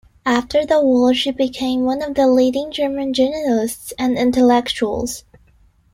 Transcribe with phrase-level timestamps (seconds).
[0.25, 5.25] After the war, she became one of the leading German journalists and intellectuals.